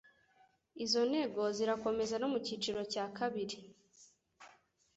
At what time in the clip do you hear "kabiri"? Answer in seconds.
3.17-3.57